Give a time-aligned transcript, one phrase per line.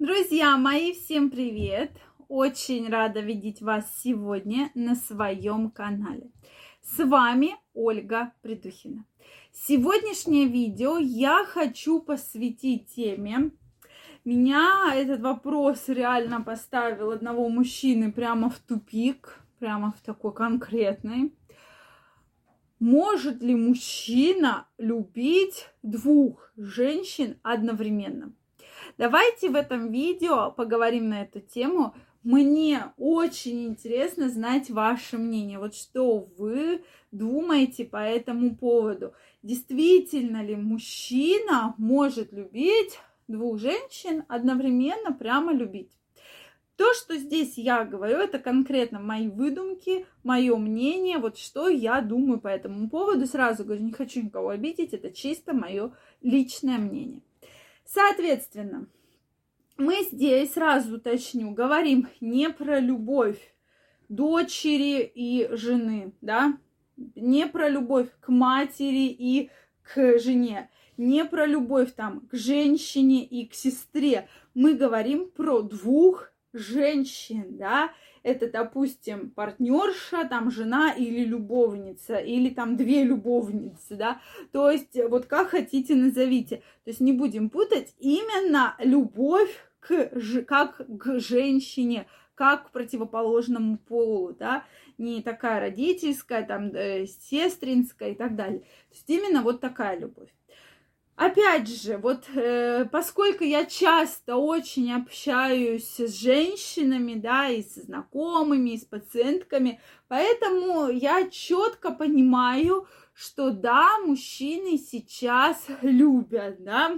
[0.00, 1.90] Друзья мои, всем привет!
[2.28, 6.30] Очень рада видеть вас сегодня на своем канале.
[6.82, 9.04] С вами Ольга Придухина.
[9.50, 13.50] Сегодняшнее видео я хочу посвятить теме.
[14.24, 21.34] Меня этот вопрос реально поставил одного мужчины прямо в тупик, прямо в такой конкретный.
[22.78, 28.32] Может ли мужчина любить двух женщин одновременно?
[28.98, 31.94] Давайте в этом видео поговорим на эту тему.
[32.24, 35.60] Мне очень интересно знать ваше мнение.
[35.60, 39.14] Вот что вы думаете по этому поводу?
[39.44, 42.98] Действительно ли мужчина может любить
[43.28, 45.92] двух женщин одновременно, прямо любить?
[46.74, 52.40] То, что здесь я говорю, это конкретно мои выдумки, мое мнение, вот что я думаю
[52.40, 53.26] по этому поводу.
[53.26, 57.22] Сразу говорю, не хочу никого обидеть, это чисто мое личное мнение.
[57.90, 58.86] Соответственно,
[59.78, 63.38] мы здесь, сразу уточню, говорим не про любовь
[64.10, 66.58] дочери и жены, да,
[66.96, 69.50] не про любовь к матери и
[69.82, 74.28] к жене, не про любовь там к женщине и к сестре.
[74.52, 82.76] Мы говорим про двух женщин, да, это, допустим, партнерша, там, жена или любовница, или там
[82.76, 84.20] две любовницы, да,
[84.52, 90.10] то есть вот как хотите назовите, то есть не будем путать, именно любовь к,
[90.46, 94.64] как к женщине, как к противоположному полу, да,
[94.96, 98.60] не такая родительская, там, э, сестринская и так далее.
[98.60, 100.30] То есть именно вот такая любовь.
[101.18, 108.70] Опять же, вот э, поскольку я часто очень общаюсь с женщинами, да, и с знакомыми,
[108.70, 116.92] и с пациентками, поэтому я четко понимаю, что да, мужчины сейчас любят, да,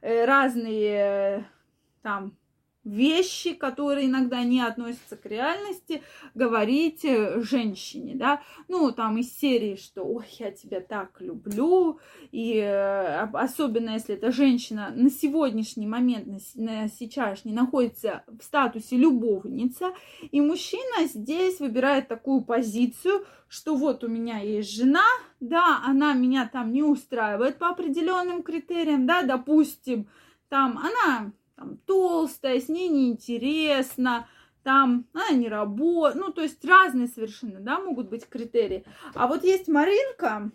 [0.00, 1.44] э, разные э,
[2.02, 2.36] там
[2.84, 6.02] вещи, которые иногда не относятся к реальности,
[6.34, 11.98] говорить э, женщине, да, ну, там из серии, что, ой, я тебя так люблю,
[12.32, 16.88] и э, особенно если эта женщина на сегодняшний момент, на, на
[17.44, 19.92] не находится в статусе любовница,
[20.30, 25.04] и мужчина здесь выбирает такую позицию, что вот у меня есть жена,
[25.40, 30.08] да, она меня там не устраивает по определенным критериям, да, допустим,
[30.48, 34.26] там она там, толстая, с ней неинтересно,
[34.62, 38.86] там она не работает, ну, то есть разные совершенно, да, могут быть критерии.
[39.14, 40.50] А вот есть Маринка,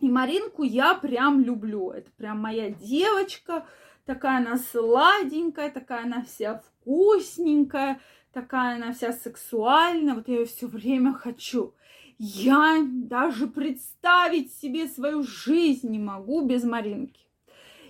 [0.00, 3.66] и Маринку я прям люблю, это прям моя девочка,
[4.04, 7.98] такая она сладенькая, такая она вся вкусненькая,
[8.34, 11.72] такая она вся сексуальная, вот я ее все время хочу.
[12.18, 17.25] Я даже представить себе свою жизнь не могу без Маринки.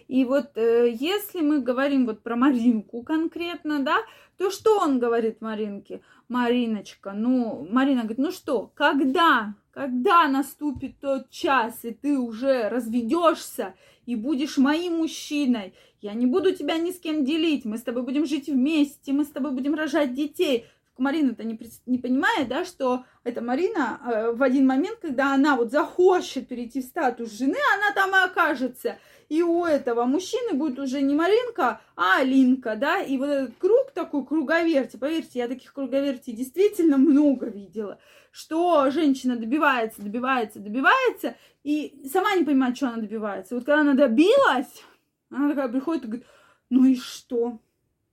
[0.08, 3.96] И вот э, если мы говорим вот про Маринку конкретно, да,
[4.36, 6.02] то что он говорит Маринке?
[6.28, 13.74] Мариночка, ну, Марина говорит, ну что, когда, когда наступит тот час, и ты уже разведешься
[14.06, 18.02] и будешь моим мужчиной, я не буду тебя ни с кем делить, мы с тобой
[18.02, 20.66] будем жить вместе, мы с тобой будем рожать детей.
[20.98, 25.70] Марина-то не, не понимает, да, что эта Марина э, в один момент, когда она вот
[25.70, 28.98] захочет перейти в статус жены, она там и окажется
[29.28, 33.90] и у этого мужчины будет уже не Маринка, а Алинка, да, и вот этот круг
[33.92, 37.98] такой, круговерти, поверьте, я таких круговертей действительно много видела,
[38.30, 43.54] что женщина добивается, добивается, добивается, и сама не понимает, что она добивается.
[43.54, 44.82] Вот когда она добилась,
[45.30, 46.26] она такая приходит и говорит,
[46.70, 47.58] ну и что?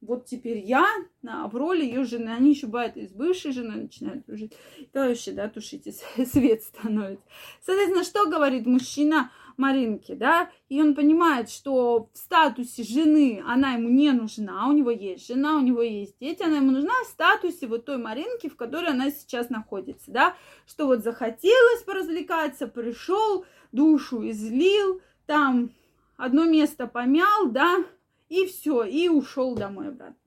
[0.05, 0.85] Вот теперь я
[1.21, 2.29] на, в роли ее жены.
[2.29, 4.53] Они еще бывают и с бывшей женой начинают дружить.
[4.79, 5.93] Это вообще, да, тушите,
[6.31, 7.25] свет становится.
[7.61, 13.87] Соответственно, что говорит мужчина Маринке, да, и он понимает, что в статусе жены она ему
[13.89, 17.67] не нужна, у него есть жена, у него есть дети, она ему нужна в статусе
[17.67, 24.27] вот той Маринки, в которой она сейчас находится, да, что вот захотелось поразвлекаться, пришел, душу
[24.27, 25.71] излил, там
[26.17, 27.85] одно место помял, да,
[28.33, 30.17] и все, и ушел домой обратно.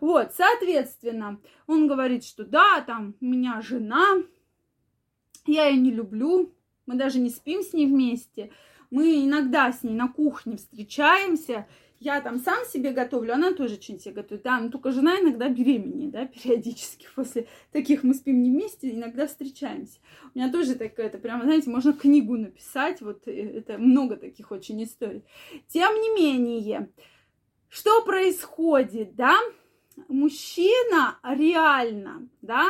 [0.00, 4.22] Вот, соответственно, он говорит, что да, там у меня жена,
[5.46, 6.54] я ее не люблю,
[6.86, 8.50] мы даже не спим с ней вместе,
[8.90, 11.66] мы иногда с ней на кухне встречаемся,
[12.00, 14.42] я там сам себе готовлю, она тоже что-нибудь себе готовит.
[14.42, 17.06] Да, но только жена иногда беременная, да, периодически.
[17.14, 19.98] После таких мы спим не вместе, иногда встречаемся.
[20.34, 24.50] У меня тоже такая, это прямо, знаете, можно книгу написать, вот э, это много таких
[24.50, 25.24] очень историй.
[25.68, 26.90] Тем не менее,
[27.68, 29.38] что происходит, да?
[30.08, 32.64] Мужчина реально, да,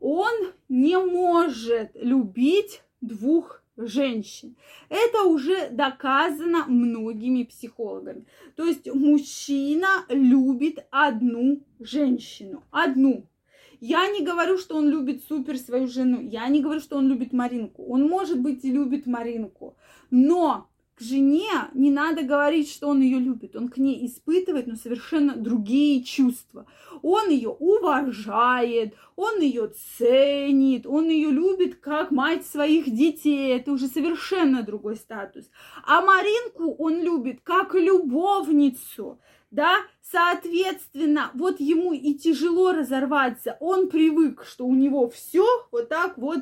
[0.00, 4.56] он не может любить двух женщин.
[4.88, 8.26] Это уже доказано многими психологами.
[8.56, 13.24] То есть мужчина любит одну женщину, одну.
[13.80, 16.20] Я не говорю, что он любит супер свою жену.
[16.20, 17.84] Я не говорю, что он любит Маринку.
[17.84, 19.76] Он, может быть, и любит Маринку.
[20.10, 20.68] Но
[20.98, 23.54] к жене не надо говорить, что он ее любит.
[23.54, 26.66] Он к ней испытывает, но совершенно другие чувства.
[27.02, 33.56] Он ее уважает, он ее ценит, он ее любит как мать своих детей.
[33.56, 35.48] Это уже совершенно другой статус.
[35.86, 39.20] А Маринку он любит как любовницу.
[39.52, 43.56] Да, соответственно, вот ему и тяжело разорваться.
[43.60, 46.40] Он привык, что у него все вот так вот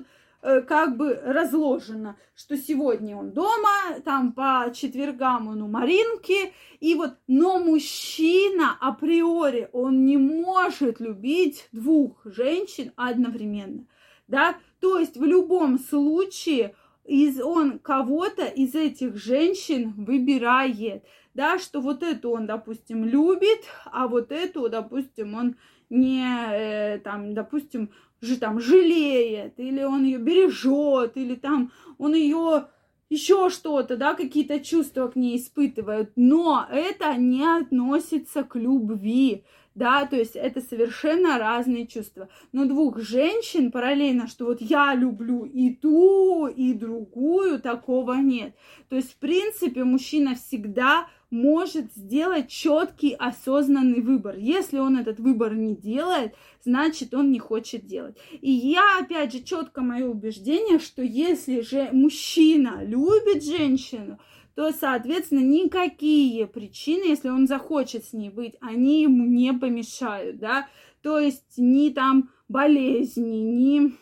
[0.67, 7.15] как бы разложено, что сегодня он дома, там по четвергам он у Маринки, и вот,
[7.27, 13.87] но мужчина априори, он не может любить двух женщин одновременно,
[14.29, 21.05] да, то есть в любом случае из, он кого-то из этих женщин выбирает,
[21.35, 25.57] да, что вот эту он, допустим, любит, а вот эту, допустим, он
[25.91, 27.91] не, э, там, допустим,
[28.21, 32.67] же там жалеет, или он ее бережет, или там он ее
[33.09, 39.45] еще что-то, да, какие-то чувства к ней испытывают, но это не относится к любви,
[39.77, 42.29] да, то есть это совершенно разные чувства.
[42.53, 48.55] Но двух женщин параллельно, что вот я люблю и ту, и другую, такого нет.
[48.89, 54.37] То есть, в принципе, мужчина всегда может сделать четкий осознанный выбор.
[54.37, 56.35] Если он этот выбор не делает,
[56.65, 58.17] значит он не хочет делать.
[58.41, 64.19] И я, опять же, четко мое убеждение, что если же мужчина любит женщину,
[64.55, 70.67] то, соответственно, никакие причины, если он захочет с ней быть, они ему не помешают, да,
[71.03, 73.93] то есть ни там болезни, ни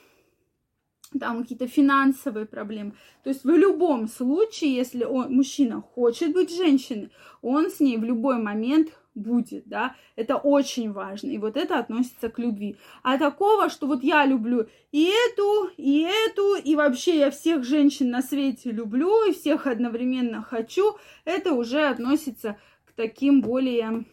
[1.19, 2.93] там какие-то финансовые проблемы.
[3.23, 7.11] То есть в любом случае, если он, мужчина хочет быть женщиной,
[7.43, 12.29] он с ней в любой момент будет, да, это очень важно, и вот это относится
[12.29, 12.77] к любви.
[13.03, 18.11] А такого, что вот я люблю и эту, и эту, и вообще я всех женщин
[18.11, 24.05] на свете люблю, и всех одновременно хочу, это уже относится к таким более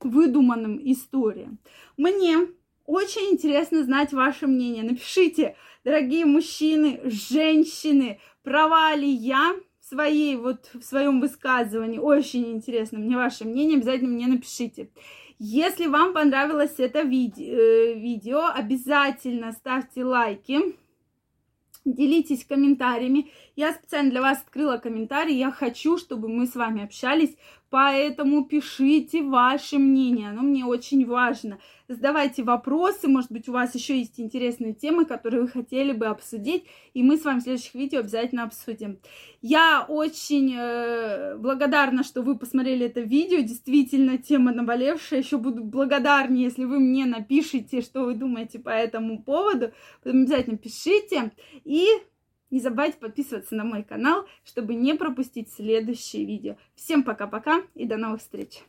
[0.00, 1.58] выдуманным историям.
[1.96, 2.48] Мне
[2.90, 4.82] очень интересно знать ваше мнение.
[4.82, 5.54] Напишите,
[5.84, 11.98] дорогие мужчины, женщины, права ли я в своей вот в своем высказывании.
[11.98, 14.90] Очень интересно мне ваше мнение, обязательно мне напишите.
[15.38, 20.58] Если вам понравилось это э, видео, обязательно ставьте лайки,
[21.84, 23.30] делитесь комментариями.
[23.56, 25.36] Я специально для вас открыла комментарий.
[25.36, 27.36] Я хочу, чтобы мы с вами общались
[27.70, 31.60] Поэтому пишите ваше мнение, оно мне очень важно.
[31.86, 36.64] Задавайте вопросы, может быть, у вас еще есть интересные темы, которые вы хотели бы обсудить,
[36.94, 38.98] и мы с вами в следующих видео обязательно обсудим.
[39.40, 45.20] Я очень э, благодарна, что вы посмотрели это видео, действительно тема наболевшая.
[45.20, 49.72] Еще буду благодарнее, если вы мне напишите, что вы думаете по этому поводу.
[50.02, 51.32] Поэтому обязательно пишите.
[51.64, 51.86] И
[52.50, 56.56] не забывайте подписываться на мой канал, чтобы не пропустить следующие видео.
[56.74, 58.62] Всем пока-пока и до новых встреч!